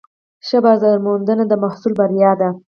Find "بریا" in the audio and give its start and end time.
1.99-2.31